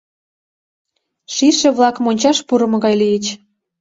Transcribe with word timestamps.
Шийше-влак 1.35 1.95
мончаш 2.03 2.37
пурымо 2.47 2.77
гай 2.85 2.95
лийыч. 3.01 3.25